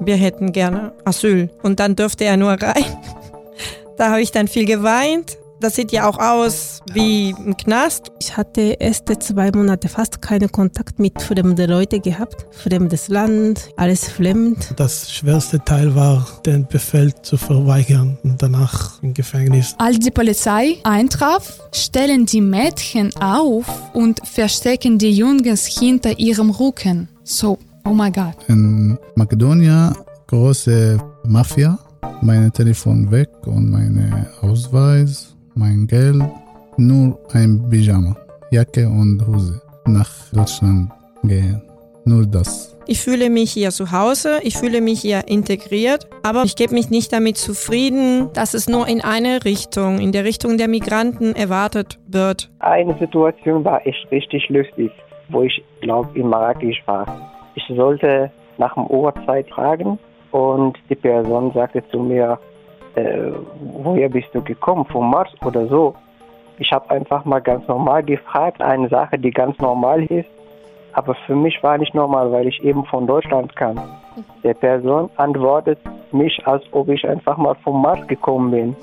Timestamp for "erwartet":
51.34-51.98